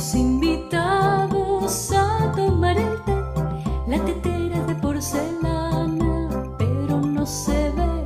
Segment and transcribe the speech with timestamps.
[0.00, 3.12] Estamos invitados a tomar el té.
[3.86, 8.02] La tetera es de porcelana, pero no se ve.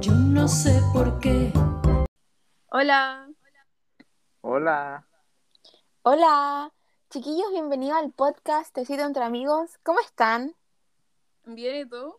[0.00, 1.52] Yo no sé por qué.
[2.72, 3.28] Hola.
[4.40, 5.06] Hola,
[6.02, 6.72] Hola,
[7.10, 9.78] chiquillos, bienvenidos al podcast Te cito entre amigos.
[9.84, 10.56] ¿Cómo están?
[11.44, 12.16] Bien, ¿y tú?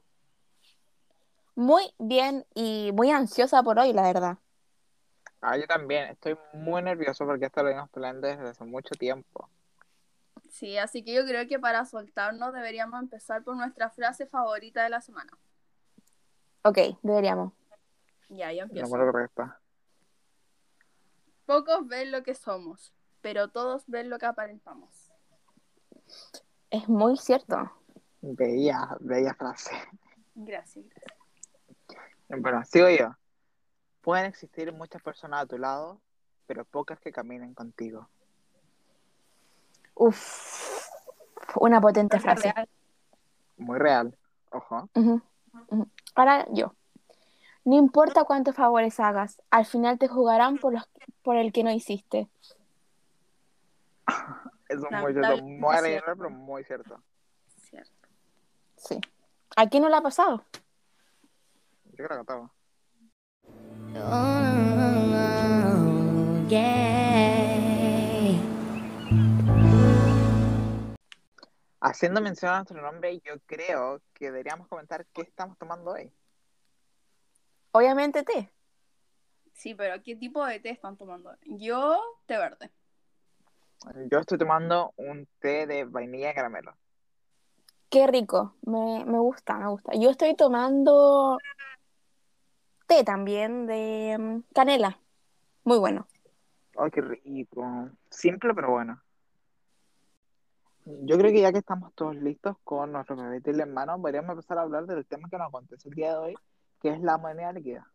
[1.56, 4.38] Muy bien y muy ansiosa por hoy, la verdad.
[5.46, 9.50] Ah, yo también estoy muy nervioso porque esto lo venimos planeando desde hace mucho tiempo.
[10.50, 14.90] Sí, así que yo creo que para soltarnos deberíamos empezar por nuestra frase favorita de
[14.90, 15.32] la semana.
[16.64, 17.54] Ok, deberíamos.
[18.30, 18.90] Ya, yo empiezo.
[21.46, 25.12] Pocos ven lo que somos, pero todos ven lo que aparentamos.
[26.72, 27.72] Es muy cierto.
[28.22, 29.76] Bella, bella frase.
[30.34, 32.42] Gracias, gracias.
[32.42, 33.16] Bueno, sigo yo.
[34.06, 36.00] Pueden existir muchas personas a tu lado,
[36.46, 38.08] pero pocas que caminen contigo.
[39.96, 40.88] Uf,
[41.56, 42.54] una potente frase.
[42.54, 42.70] Real.
[43.58, 44.16] Muy real.
[44.52, 44.88] Ojo.
[46.14, 46.76] Ahora yo.
[47.64, 50.88] No importa cuántos favores hagas, al final te jugarán por, los,
[51.24, 52.30] por el que no hiciste.
[54.70, 55.44] Eso es muy cierto.
[55.44, 56.16] Muy cierto.
[56.16, 57.02] pero muy cierto.
[57.58, 58.08] Cierto.
[58.76, 59.02] Sí.
[59.56, 60.44] ¿A quién no le ha pasado?
[61.86, 62.26] Yo creo que
[71.80, 76.12] Haciendo mención a nuestro nombre, yo creo que deberíamos comentar qué estamos tomando hoy.
[77.72, 78.52] Obviamente té.
[79.54, 81.34] Sí, pero ¿qué tipo de té están tomando?
[81.46, 82.72] Yo, té verde.
[84.12, 86.76] Yo estoy tomando un té de vainilla y caramelo.
[87.90, 89.94] Qué rico, me, me gusta, me gusta.
[89.96, 91.38] Yo estoy tomando
[92.88, 95.00] té también de mm, canela.
[95.64, 96.08] Muy bueno.
[96.78, 97.90] ¡Ay, qué rico!
[98.10, 99.02] Simple pero bueno.
[100.86, 104.60] Yo creo que ya que estamos todos listos con nuestro bebé en mano, podríamos empezar
[104.60, 106.36] a hablar del tema que nos acontece el día de hoy,
[106.80, 107.92] que es la moneda líquida.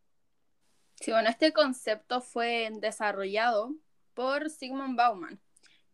[0.97, 3.75] Sí, bueno, este concepto fue desarrollado
[4.12, 5.41] por Sigmund Bauman,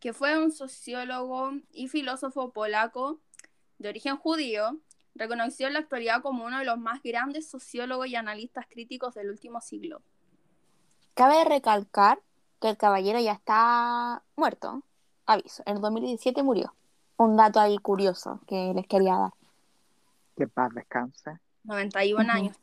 [0.00, 3.20] que fue un sociólogo y filósofo polaco
[3.78, 4.80] de origen judío,
[5.18, 9.30] reconocido en la actualidad como uno de los más grandes sociólogos y analistas críticos del
[9.30, 10.02] último siglo.
[11.14, 12.20] Cabe recalcar
[12.60, 14.82] que el caballero ya está muerto.
[15.26, 16.74] Aviso, en el 2017 murió.
[17.16, 19.32] Un dato ahí curioso que les quería dar.
[20.36, 21.38] Que paz descanse.
[21.64, 22.30] 91 Ujú.
[22.32, 22.56] años.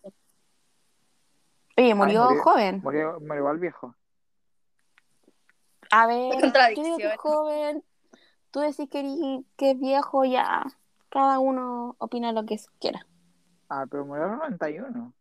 [1.76, 2.44] Oye, murió murió.
[2.44, 2.82] joven.
[2.84, 3.96] Murió, murió el viejo.
[5.90, 6.98] A ver, yo contradicción.
[6.98, 7.84] digo que joven.
[8.52, 10.64] Tú decís que, que es viejo, ya.
[11.14, 13.06] Cada uno opina lo que quiera.
[13.70, 15.14] Ah, pero murió a los 91.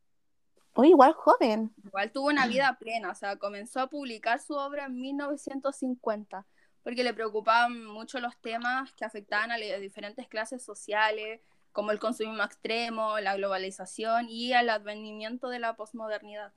[0.73, 1.71] Oye, igual joven.
[1.85, 6.47] Igual tuvo una vida plena, o sea, comenzó a publicar su obra en 1950,
[6.83, 11.43] porque le preocupaban mucho los temas que afectaban a las diferentes clases sociales,
[11.73, 16.55] como el consumismo extremo, la globalización y el advenimiento de la posmodernidad.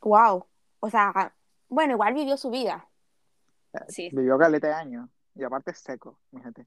[0.00, 0.46] Wow.
[0.80, 1.34] O sea,
[1.68, 2.88] bueno, igual vivió su vida.
[3.88, 4.08] Sí.
[4.14, 5.10] Vivió caleta de años.
[5.34, 6.66] Y aparte es seco, fíjate.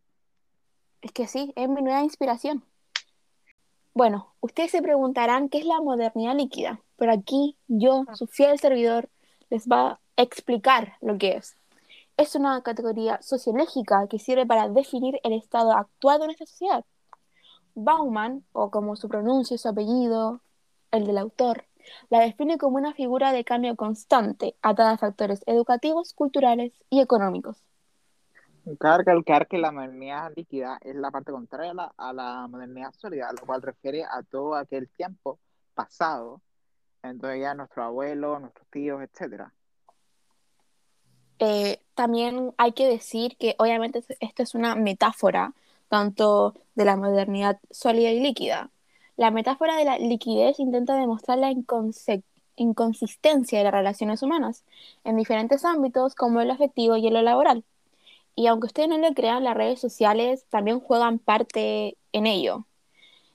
[1.03, 2.63] Es que sí, es mi nueva inspiración.
[3.93, 9.09] Bueno, ustedes se preguntarán qué es la modernidad líquida, pero aquí yo, su fiel servidor,
[9.49, 11.57] les va a explicar lo que es.
[12.15, 16.85] Es una categoría sociológica que sirve para definir el estado actual de nuestra sociedad.
[17.75, 20.39] Bauman, o como su pronuncia su apellido,
[20.91, 21.65] el del autor,
[22.09, 27.57] la define como una figura de cambio constante, atada a factores educativos, culturales y económicos.
[28.79, 32.93] Cabe recalcar que la modernidad líquida es la parte contraria a la, a la modernidad
[32.97, 35.37] sólida, lo cual refiere a todo aquel tiempo
[35.73, 36.41] pasado,
[37.03, 39.53] entonces ya nuestros abuelos, nuestros tíos, etcétera.
[41.39, 45.53] Eh, también hay que decir que obviamente es- esto es una metáfora
[45.89, 48.71] tanto de la modernidad sólida y líquida.
[49.17, 51.51] La metáfora de la liquidez intenta demostrar la
[52.55, 54.63] inconsistencia de las relaciones humanas
[55.03, 57.65] en diferentes ámbitos como el afectivo y en lo laboral.
[58.35, 62.65] Y aunque ustedes no lo crean, las redes sociales también juegan parte en ello,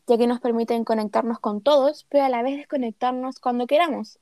[0.09, 4.19] ya que nos permiten conectarnos con todos, pero a la vez desconectarnos cuando queramos.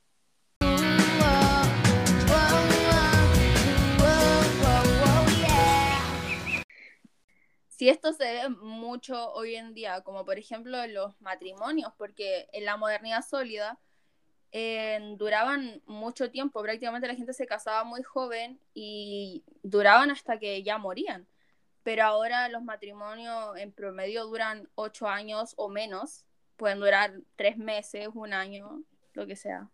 [7.68, 12.48] Sí, esto se ve mucho hoy en día, como por ejemplo en los matrimonios, porque
[12.52, 13.78] en la modernidad sólida
[15.16, 20.78] duraban mucho tiempo, prácticamente la gente se casaba muy joven y duraban hasta que ya
[20.78, 21.26] morían.
[21.82, 26.24] Pero ahora los matrimonios en promedio duran ocho años o menos,
[26.56, 28.82] pueden durar tres meses, un año,
[29.12, 29.68] lo que sea.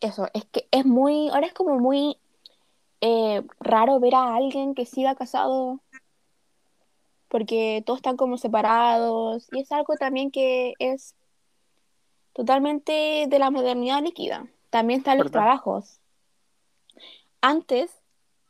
[0.00, 2.18] eso, es que es muy, ahora es como muy
[3.00, 5.80] eh, raro ver a alguien que siga casado
[7.28, 11.16] porque todos están como separados y es algo también que es
[12.34, 14.46] totalmente de la modernidad líquida.
[14.70, 15.40] También están los ¿Verdad?
[15.40, 16.00] trabajos.
[17.40, 17.90] Antes,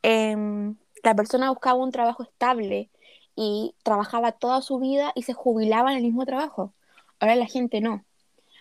[0.01, 2.89] em, la persona buscaba un trabajo estable
[3.35, 6.73] y trabajaba toda su vida y se jubilaba en el mismo trabajo.
[7.19, 8.03] Ahora la gente no.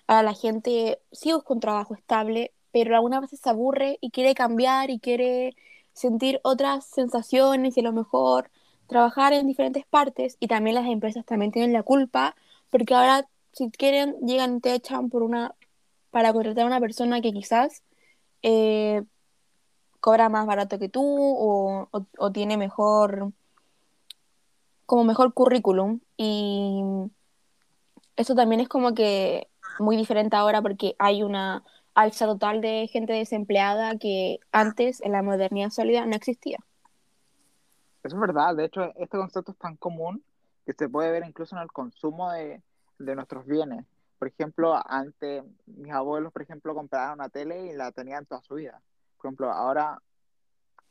[0.06, 4.34] Ahora la gente sí busca un trabajo estable, pero algunas veces se aburre y quiere
[4.34, 5.56] cambiar y quiere
[5.92, 8.50] sentir otras sensaciones y a lo mejor
[8.88, 12.34] trabajar en diferentes partes y también las empresas también tienen la culpa
[12.70, 15.54] porque ahora si quieren llegan y te echan por una
[16.10, 17.82] para contratar a una persona que quizás
[18.42, 19.02] eh,
[20.00, 23.32] cobra más barato que tú o, o- o tiene mejor
[24.86, 26.82] como mejor currículum y
[28.16, 29.48] eso también es como que
[29.78, 31.64] muy diferente ahora porque hay una
[31.94, 36.58] alza total de gente desempleada que antes en la modernidad sólida no existía.
[38.02, 40.22] Eso es verdad, de hecho, este concepto es tan común
[40.66, 42.60] que se puede ver incluso en el consumo de,
[43.04, 43.84] de nuestros bienes.
[44.18, 48.54] Por ejemplo, antes mis abuelos, por ejemplo, compraban una tele y la tenían toda su
[48.54, 48.80] vida.
[49.16, 50.00] Por ejemplo, ahora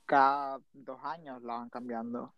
[0.05, 2.33] cada dos años la van cambiando.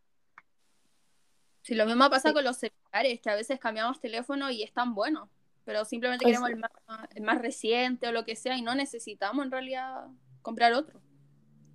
[1.64, 2.34] Sí, lo mismo pasa Sí.
[2.34, 5.30] con los celulares, que a veces cambiamos teléfono y están buenos,
[5.64, 6.72] pero simplemente queremos el más,
[7.16, 10.06] el más reciente o lo que sea y no necesitamos en realidad
[10.44, 11.02] comprar otro.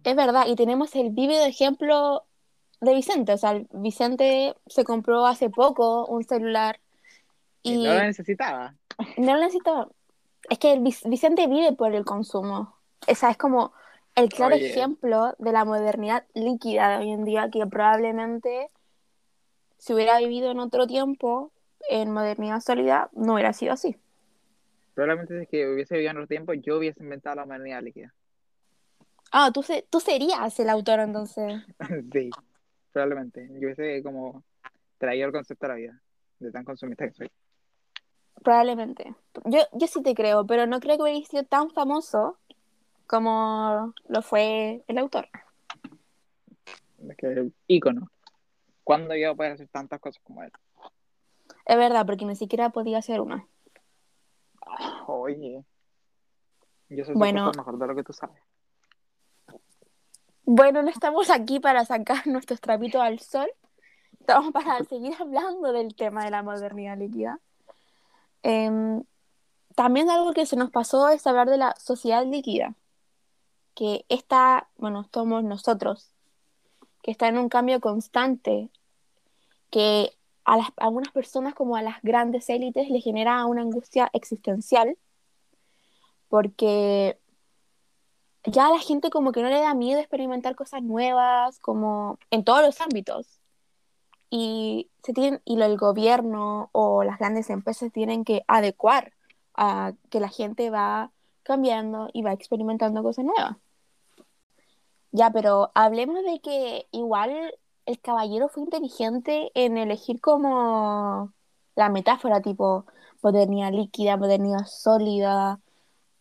[0.05, 2.25] Es verdad, y tenemos el vívido ejemplo
[2.81, 3.33] de Vicente.
[3.33, 6.81] O sea, Vicente se compró hace poco un celular
[7.63, 8.75] Y no la necesitaba.
[9.19, 9.89] no lo necesitaba.
[10.49, 12.77] Es que el Vic- Vicente vive por el consumo.
[13.07, 13.73] Esa es como
[14.15, 14.67] el claro Oye.
[14.69, 18.71] ejemplo de la modernidad líquida de hoy en día que probablemente
[19.79, 21.53] si hubiera vivido en otro tiempo,
[21.89, 23.97] en modernidad sólida, no hubiera sido así.
[24.95, 28.13] Probablemente si es que hubiese vivido en otro tiempo, yo hubiese inventado la humanidad líquida.
[29.33, 31.63] Ah, tú, se- tú serías el autor entonces.
[32.13, 32.31] Sí,
[32.93, 33.49] probablemente.
[33.53, 34.45] Yo hubiese como
[34.99, 36.01] traído el concepto a la vida,
[36.41, 37.31] de tan consumista que soy.
[38.43, 39.15] Probablemente.
[39.45, 42.39] Yo, yo sí te creo, pero no creo que hubiera sido tan famoso
[43.07, 45.29] como lo fue el autor.
[47.09, 48.09] Es que ícono.
[48.85, 50.53] ¿Cuándo yo poder hacer tantas cosas como él?
[51.67, 53.47] Es verdad, porque ni siquiera podía hacer una.
[54.67, 55.65] Ah, Oye,
[56.89, 57.53] yo soy Bueno.
[57.57, 58.41] mejor de lo que tú sabes.
[60.45, 63.49] Bueno, no estamos aquí para sacar nuestros trapitos al sol.
[64.19, 67.39] Estamos para seguir hablando del tema de la modernidad líquida.
[68.43, 69.03] Em,
[69.75, 72.75] también algo que se nos pasó es hablar de la sociedad líquida,
[73.75, 76.13] que está, bueno, somos nosotros,
[77.03, 78.71] que está en un cambio constante,
[79.71, 84.97] que a, las, algunas personas como a las grandes élites les genera una angustia existencial,
[86.29, 87.19] porque
[88.45, 92.45] ya a la gente como que no le da miedo experimentar cosas nuevas, como en
[92.45, 93.40] todos los ámbitos.
[94.31, 99.13] Y, se tienen, y el gobierno o las grandes empresas tienen que adecuar
[99.55, 101.11] a que la gente va
[101.43, 103.57] cambiando y va experimentando cosas nuevas.
[105.13, 107.55] Ya, pero hablemos de que igual
[107.87, 111.33] el caballero fue inteligente en elegir como
[111.75, 112.87] la metáfora tipo
[113.23, 115.61] modernidad líquida, modernidad sólida,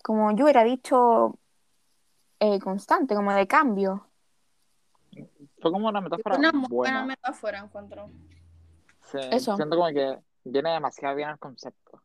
[0.04, 1.38] como yo hubiera dicho
[2.40, 4.06] eh, constante, como de cambio.
[5.62, 6.94] Fue como una metáfora Una muy buena.
[7.02, 8.12] buena metáfora encuentro.
[9.04, 9.56] Sí, Eso.
[9.56, 12.02] Siento como que viene demasiado bien el concepto.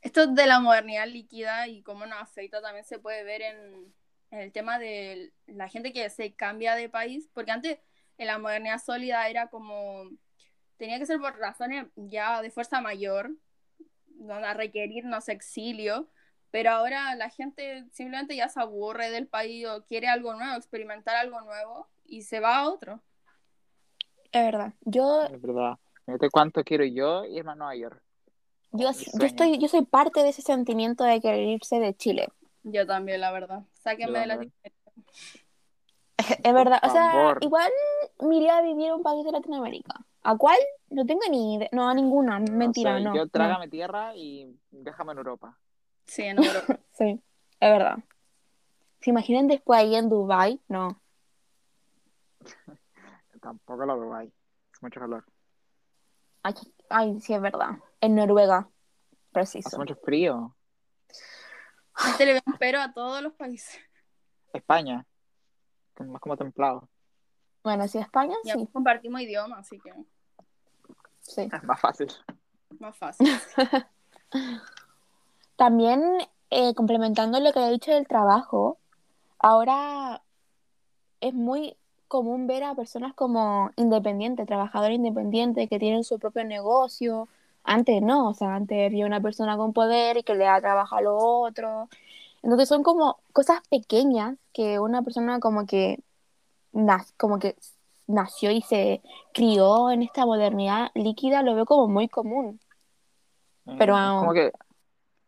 [0.00, 3.94] Esto de la modernidad líquida y cómo nos afecta también se puede ver en,
[4.30, 7.78] en el tema de la gente que se cambia de país, porque antes
[8.18, 10.04] en la modernidad sólida era como,
[10.76, 13.30] tenía que ser por razones ya de fuerza mayor,
[14.08, 16.08] donde a requerir, no sé, exilio,
[16.50, 21.16] pero ahora la gente simplemente ya se aburre del país o quiere algo nuevo, experimentar
[21.16, 23.00] algo nuevo y se va a otro.
[24.32, 24.72] Es verdad.
[24.82, 25.78] Yo, Es verdad.
[26.04, 28.02] Fíjate cuánto quiero yo irme a Nueva York.
[28.72, 32.28] yo, yo estoy, yo soy parte de ese sentimiento de querer irse de Chile.
[32.62, 33.62] Yo también, la verdad.
[33.74, 34.52] Sáquenme de la también.
[36.16, 36.80] Es verdad.
[36.82, 37.70] O sea, igual
[38.20, 40.04] me iría a vivir a un país de Latinoamérica.
[40.22, 40.58] ¿A cuál?
[40.90, 41.68] No tengo ni idea.
[41.72, 42.40] No, a ninguna.
[42.40, 43.14] Mentira, sé, no.
[43.14, 43.28] Yo no.
[43.30, 45.58] trágame tierra y déjame en Europa.
[46.04, 46.78] Sí, en Europa.
[46.92, 47.20] Sí,
[47.60, 47.98] es verdad.
[49.00, 50.60] ¿Se imaginan después ahí en Dubai?
[50.66, 51.00] No.
[53.40, 54.32] Tampoco lo veo ahí.
[54.72, 55.24] Es mucho calor.
[56.42, 56.54] Ay,
[56.90, 57.70] ay, sí, es verdad.
[58.00, 58.58] En Noruega.
[58.58, 58.70] Hace
[59.32, 59.78] Preciso.
[59.78, 60.56] mucho frío.
[62.06, 63.78] Este le ve un pero a todos los países.
[64.52, 65.04] España.
[65.94, 66.88] que es más como templado.
[67.62, 68.52] Bueno, sí, España, Y sí.
[68.52, 69.92] además compartimos idioma, así que
[71.20, 71.48] sí.
[71.52, 72.08] Es más fácil.
[72.78, 73.26] más fácil.
[75.56, 76.02] También,
[76.50, 78.78] eh, complementando lo que he dicho del trabajo,
[79.38, 80.22] ahora
[81.20, 81.76] es muy
[82.16, 87.28] común ver a personas como independientes, trabajadores independientes que tienen su propio negocio.
[87.62, 90.96] Antes no, o sea, antes había una persona con poder y que le da trabajo
[90.96, 91.88] a los otros.
[92.42, 96.00] Entonces son como cosas pequeñas que una persona como que,
[97.18, 97.56] como que
[98.06, 99.02] nació y se
[99.34, 102.60] crió en esta modernidad líquida, lo veo como muy común.
[103.78, 104.52] Pero, como ah, que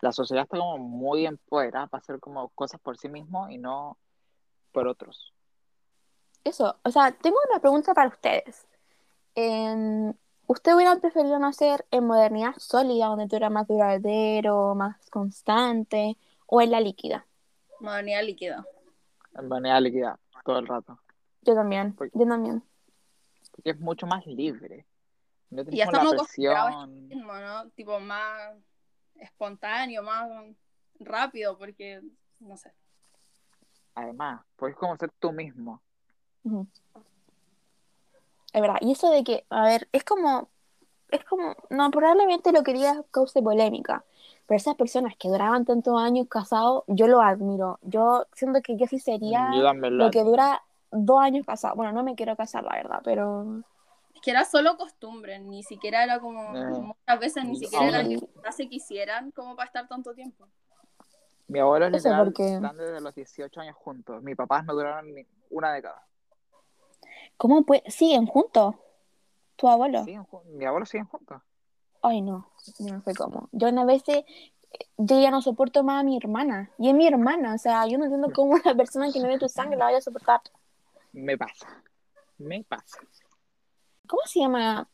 [0.01, 3.99] la sociedad está como muy empoderada para hacer como cosas por sí mismo y no
[4.73, 5.35] por otros.
[6.49, 8.67] Eso, o sea, tengo una pregunta para ustedes.
[9.35, 10.15] Em,
[10.47, 16.63] ¿usted hubiera preferido nacer en modernidad sólida, donde tú eras más duradero, más constante, o
[16.63, 17.27] en la líquida?
[17.81, 18.67] Modernidad líquida.
[19.35, 20.99] En manera líquida todo el rato.
[21.43, 22.63] Yo también, Porque- yo también.
[23.53, 24.87] Porque es mucho más libre.
[25.51, 27.71] No Y tienes ya estamos acostumbrados ritmo, ¿no?
[27.71, 28.57] Tipo más
[29.17, 30.27] espontáneo, más
[30.99, 32.01] rápido, porque,
[32.41, 32.73] no sé.
[33.95, 35.83] Además, puedes como ser tú mismo.
[38.53, 40.49] Es verdad, y eso de que, a ver, es como,
[41.11, 44.05] es como, no, probablemente lo quería cause polémica,
[44.47, 47.79] pero esas personas que duraban tantos años casados, yo lo admiro.
[47.83, 49.45] Yo siento que yo sí sería
[50.05, 51.75] lo que dura dos años casado.
[51.77, 53.63] Bueno, no me quiero casar, la verdad, pero
[54.15, 58.09] Es que era solo costumbre, ni siquiera era como, Eh, muchas veces ni siquiera era
[58.09, 60.49] que se quisieran como para estar tanto tiempo.
[61.47, 64.23] Mi abuelo literal, porque- están desde los 18 años juntos.
[64.23, 66.03] Mis papás no duraron ni una década.
[67.39, 67.91] ¿Cómo puede?
[67.91, 68.75] ¿Siguen juntos?
[69.57, 70.05] ¿Tu abuelo?
[70.05, 71.41] Ju- mi abuelo siguen juntos.
[72.03, 73.49] Ay, no, no sé cómo.
[73.53, 74.25] Yo una vez, eh,
[74.99, 77.99] yo ya no soporto más a mi hermana, y es mi hermana, o sea, yo
[77.99, 80.43] no entiendo cómo una persona que no ve tu sangre la vaya a soportar.
[81.13, 81.83] Me pasa.
[82.37, 82.99] Me pasa.
[84.07, 84.89] ¿Cómo se llama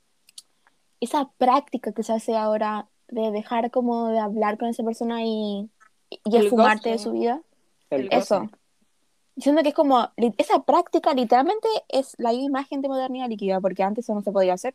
[1.00, 5.68] esa práctica que se hace ahora de dejar como de hablar con esa persona y,
[6.24, 7.42] y esfumarte de su vida?
[7.90, 8.48] El Eso.
[9.36, 14.04] Siento que es como, esa práctica literalmente es la imagen de modernidad líquida, porque antes
[14.04, 14.74] eso no se podía hacer.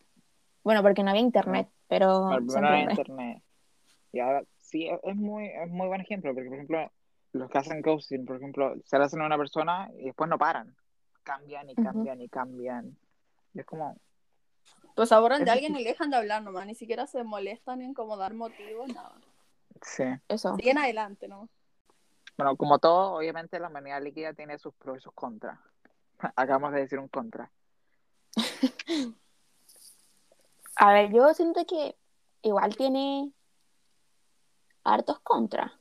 [0.64, 2.92] Bueno, porque no había internet, pero era entiende.
[2.92, 3.44] internet.
[4.12, 6.92] Y ahora sí, es es muy, es muy buen ejemplo, porque por ejemplo,
[7.32, 10.38] los que hacen ghosting, por ejemplo, se le hacen a una persona y después no
[10.38, 10.76] paran.
[11.24, 12.98] Cambian y cambian y cambian.
[13.54, 13.96] Y es como,
[14.96, 17.94] Pues se abordan de alguien y dejan de hablar nomás, ni siquiera se molestan en
[17.94, 19.14] como dar motivos, nada.
[19.82, 20.04] sí.
[20.28, 20.56] Eso.
[20.56, 21.50] Siguen adelante, ¿no?
[22.40, 25.60] Bueno, como todo, obviamente la moneda líquida tiene sus pros y sus contras.
[26.38, 27.52] Acabamos de decir un contra.
[30.78, 31.98] A ver, yo siento que
[32.42, 33.34] igual tiene
[34.86, 35.74] hartos contras.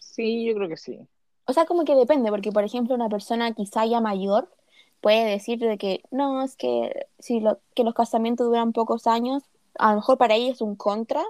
[0.00, 1.06] Sí, yo creo que sí.
[1.44, 4.52] O sea, como que depende, porque por ejemplo una persona quizá ya mayor
[5.00, 9.44] puede decir de que no, es que si lo, que los casamientos duran pocos años,
[9.78, 11.22] a lo mejor para ella es un contra,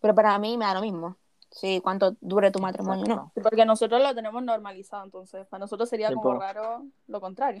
[0.00, 1.19] pero para mí me da lo mismo.
[1.50, 3.32] Sí, cuánto dure tu matrimonio, ¿no?
[3.42, 7.60] Porque nosotros lo tenemos normalizado, entonces para nosotros sería Sí, como raro lo contrario.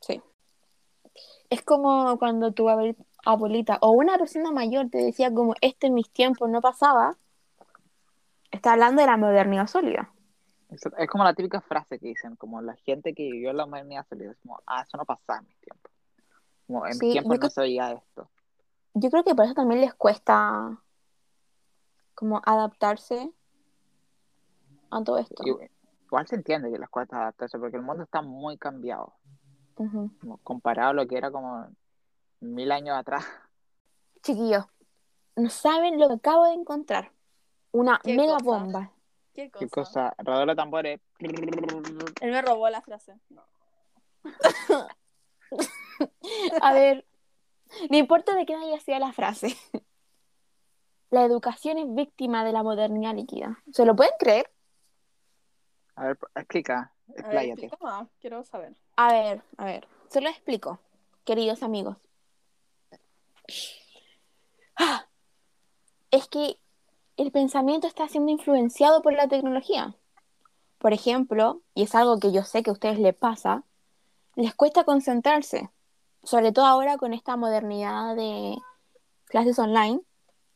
[0.00, 0.22] Sí.
[1.50, 5.94] Es como cuando tu abue- abuelita o una persona mayor te decía como este en
[5.94, 7.16] mis tiempos no pasaba,
[8.50, 10.10] está hablando de la modernidad sólida.
[10.70, 14.32] Es como la típica frase que dicen, como la gente que vivió la modernidad sólida,
[14.32, 15.92] es como, ah, eso no pasaba en mis tiempos.
[16.66, 18.28] Como en Sí, mis tiempos yo no creo- se veía esto.
[18.94, 20.80] Yo creo que por eso también les cuesta
[22.14, 23.32] como adaptarse
[24.90, 25.42] a todo esto.
[26.06, 29.14] Igual se entiende que les cuesta adaptarse, porque el mundo está muy cambiado,
[29.74, 31.66] como comparado a lo que era como
[32.40, 33.24] mil años atrás.
[34.22, 34.66] Chiquillos,
[35.36, 37.10] no saben lo que acabo de encontrar.
[37.72, 38.44] Una ¿Qué mega cosa?
[38.44, 38.92] bomba.
[39.34, 39.64] ¿Qué cosa?
[39.64, 40.14] ¿Qué cosa?
[40.54, 41.00] Tambores.
[41.18, 43.18] Él me robó la frase.
[43.30, 43.42] No.
[46.62, 47.04] A ver,
[47.90, 49.56] no importa de quién haya sido la frase.
[51.14, 53.56] La educación es víctima de la modernidad líquida.
[53.72, 54.50] ¿Se lo pueden creer?
[55.94, 57.66] A ver, explica, A ver, expláyate.
[57.66, 58.74] explica más, quiero saber.
[58.96, 60.80] A ver, a ver, se lo explico,
[61.24, 61.98] queridos amigos.
[64.74, 65.06] Ah,
[66.10, 66.58] Es que
[67.16, 69.94] el pensamiento está siendo influenciado por la tecnología.
[70.78, 73.62] Por ejemplo, y es algo que yo sé que a ustedes les pasa,
[74.34, 75.70] les cuesta concentrarse,
[76.24, 78.56] sobre todo ahora con esta modernidad de
[79.26, 80.00] clases online.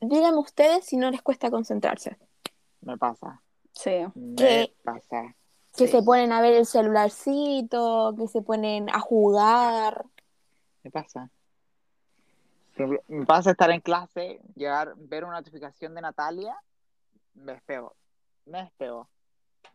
[0.00, 2.16] Díganme ustedes si no les cuesta concentrarse.
[2.80, 3.42] Me pasa.
[3.72, 4.04] Sí.
[4.14, 4.74] Me ¿Qué?
[4.84, 5.34] pasa.
[5.76, 5.88] Que Sí.
[5.88, 10.04] se ponen a ver el celularcito, que se ponen a jugar.
[10.82, 11.30] Me pasa.
[13.08, 16.56] Me pasa estar en clase, llegar, ver una notificación de Natalia,
[17.34, 17.96] me despego.
[18.46, 19.08] Me despego.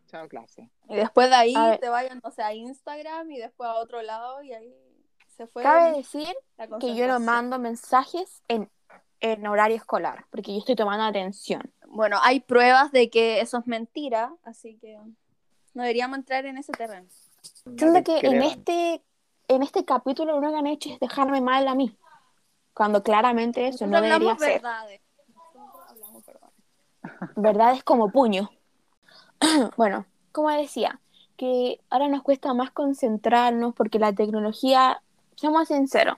[0.07, 0.69] Chao clase.
[0.87, 4.01] Y después de ahí A te vayan, no sé, a Instagram y después a otro
[4.01, 4.73] lado y ahí
[5.35, 6.33] se fue Cabe decir
[6.79, 8.69] que yo no mando mensajes en,
[9.23, 11.71] en horario escolar, porque yo estoy tomando atención.
[11.87, 14.97] Bueno, hay pruebas de que eso es mentira, así que
[15.73, 17.07] no deberíamos entrar en ese terreno.
[17.65, 19.01] No Siento que en este,
[19.47, 21.97] en este capítulo lo único que han hecho es dejarme mal a mí.
[22.73, 24.61] Cuando claramente eso Nosotros no debería hablamos ser.
[24.61, 25.01] verdades.
[25.87, 26.53] Hablamos verdades.
[27.37, 28.49] verdad es como puño.
[29.77, 30.99] bueno, como decía,
[31.37, 35.01] que ahora nos cuesta más concentrarnos porque la tecnología,
[35.37, 36.17] seamos sinceros,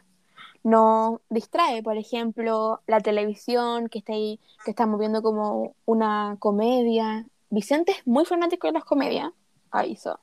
[0.65, 7.25] nos distrae, por ejemplo, la televisión que está ahí, que estamos viendo como una comedia.
[7.51, 9.31] Vicente es muy fanático de las comedias,
[9.69, 10.19] aviso.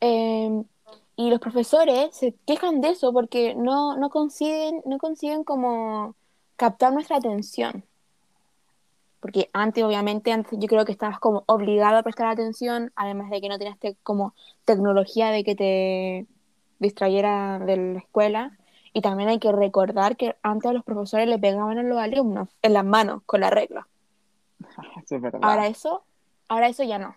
[0.00, 0.62] Eh,
[1.16, 6.14] y los profesores se quejan de eso porque no, no consiguen, no consiguen como
[6.56, 7.84] captar nuestra atención
[9.20, 13.40] porque antes obviamente antes yo creo que estabas como obligado a prestar atención, además de
[13.40, 16.26] que no tenías te- como tecnología de que te
[16.78, 18.58] distrayera de la escuela.
[18.92, 22.72] Y también hay que recordar que antes los profesores le pegaban a los alumnos en
[22.72, 23.86] las manos con la regla.
[25.04, 25.40] Eso es verdad.
[25.42, 26.04] Ahora eso,
[26.48, 27.16] ahora eso ya no.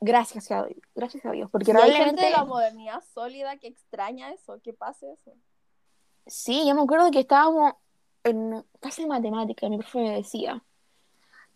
[0.00, 3.68] Gracias a Dios, gracias a Dios, porque Y hay gente de la modernidad sólida que
[3.68, 5.32] extraña eso, que pase eso.
[6.26, 7.74] Sí, yo me acuerdo que estábamos
[8.24, 10.62] en clase de matemática, mi profe me decía,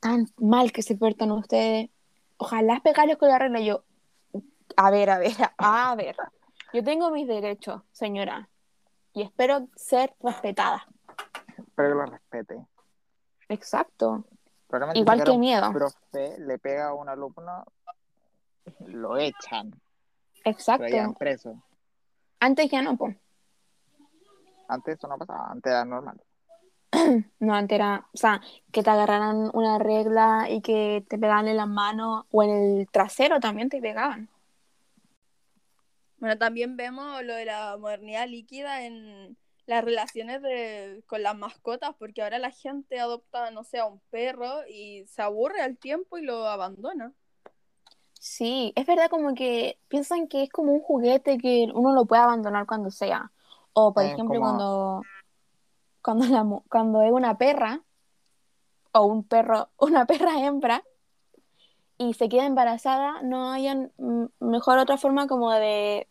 [0.01, 1.91] tan mal que se portan ustedes,
[2.37, 3.61] ojalá pegarles con la regla.
[3.61, 3.85] Y yo,
[4.77, 6.17] a ver, a ver, a ver,
[6.73, 8.49] yo tengo mis derechos, señora,
[9.19, 10.87] y espero ser respetada.
[11.57, 12.67] Espero que lo respete.
[13.49, 14.25] Exacto,
[14.95, 17.65] igual que miedo, profe le pega a un alumno,
[18.87, 21.15] lo echan, lo exacto.
[21.19, 21.61] preso.
[22.39, 23.17] Antes ya no, pues.
[24.69, 26.21] Antes eso no pasaba, antes era normal.
[27.41, 31.57] No, antes era, o sea, que te agarraran una regla y que te pegaban en
[31.57, 34.29] las manos o en el trasero también te pegaban.
[36.19, 41.95] Bueno, también vemos lo de la modernidad líquida en las relaciones de, con las mascotas,
[41.99, 46.19] porque ahora la gente adopta, no sé, a un perro y se aburre al tiempo
[46.19, 47.13] y lo abandona.
[48.15, 52.23] Sí, es verdad como que piensan que es como un juguete que uno lo puede
[52.23, 53.31] abandonar cuando sea.
[53.75, 55.03] O por ejemplo como- cuando,
[56.03, 57.83] cuando, la, cuando es una perra
[58.93, 60.83] o un perro, una perra hembra
[61.97, 66.08] y se queda embarazada, no hayan mm, mejor otra forma como de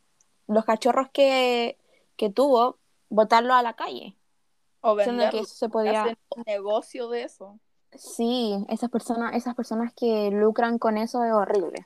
[0.48, 1.78] los cachorros que,
[2.16, 2.78] que tuvo,
[3.10, 4.16] botarlo a la calle.
[4.82, 6.04] O Siendo que eso se podía...
[6.04, 7.60] Hacen un negocio de eso.
[7.94, 11.86] Sí, esas personas, esas personas que lucran con eso es horrible.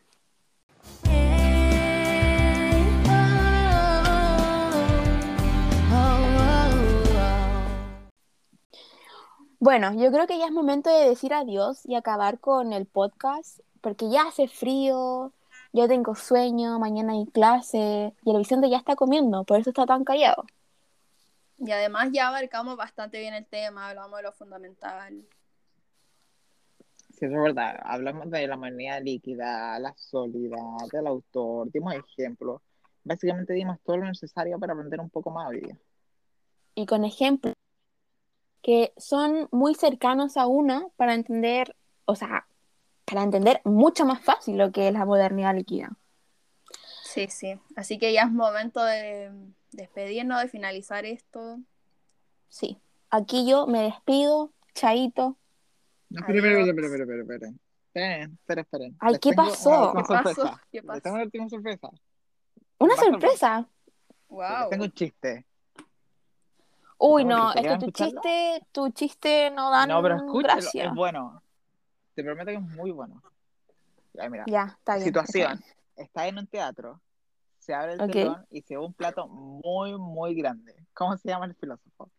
[9.59, 13.59] Bueno, yo creo que ya es momento de decir adiós y acabar con el podcast,
[13.79, 15.33] porque ya hace frío,
[15.73, 19.85] yo tengo sueño, mañana hay clase y el Vicente ya está comiendo, por eso está
[19.85, 20.45] tan callado.
[21.57, 25.23] Y además ya abarcamos bastante bien el tema, hablamos de lo fundamental.
[27.13, 27.79] Sí, eso es verdad.
[27.83, 30.57] Hablamos de la manera líquida, la sólida,
[30.91, 32.61] del autor, dimos ejemplos.
[33.03, 35.77] Básicamente dimos todo lo necesario para aprender un poco más hoy día.
[36.75, 37.55] y con ejemplos
[38.61, 42.47] que son muy cercanos a uno para entender, o sea,
[43.11, 45.89] para entender mucho más fácil lo que es la modernidad líquida.
[47.03, 47.59] Sí, sí.
[47.75, 49.29] Así que ya es momento de
[49.73, 51.59] despedirnos, de finalizar esto.
[52.47, 55.37] Sí, aquí yo me despido, chaito.
[56.09, 57.53] No, espera, espera, espera, espera, espera, espera.
[57.93, 58.97] Esperen, esperen, esperen.
[59.01, 59.91] Ay, Les ¿qué pasó?
[59.91, 60.59] una ¿Qué pasó?
[60.71, 61.01] ¿Qué Les pasó?
[61.01, 61.89] tengo una última sorpresa.
[62.79, 63.57] Una sorpresa.
[63.57, 63.67] Les
[64.29, 64.69] Wow.
[64.69, 65.45] tengo un chiste.
[66.97, 68.21] Uy, No, no, es que tu escucharlo.
[68.21, 70.85] chiste, tu chiste no dan No, pero escúchalo, gracia.
[70.85, 71.43] es bueno.
[72.13, 73.21] Te prometo que es muy bueno.
[74.13, 74.45] Ya, mira.
[74.47, 75.07] Ya, está bien.
[75.07, 75.59] está Situación.
[75.59, 75.71] bien.
[75.95, 77.01] Está en un teatro,
[77.59, 78.11] se abre el Ok.
[78.11, 80.75] telón y se ve un plato muy, muy grande.
[80.93, 82.09] ¿Cómo se llama el filósofo?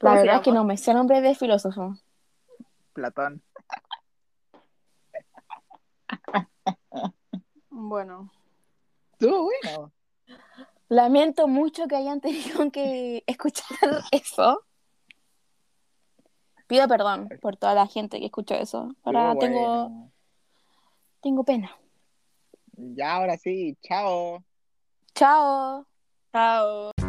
[0.00, 1.96] La ¿Cómo se verdad es que no me sé nombre de filósofo.
[2.92, 3.42] Platón.
[7.70, 8.30] Bueno,
[9.12, 9.92] Estuvo bueno.
[10.88, 13.66] Lamento mucho que hayan tenido que escuchar
[14.12, 14.64] eso.
[16.68, 18.94] Pido perdón por toda la gente que escuchó eso.
[19.02, 20.10] Ahora tengo,
[21.22, 21.70] tengo pena.
[22.76, 23.76] Ya, ahora sí.
[23.82, 24.44] Chao.
[25.14, 25.86] Chao.
[26.30, 27.07] chao.